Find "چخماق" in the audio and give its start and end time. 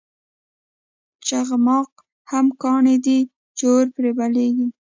1.27-1.89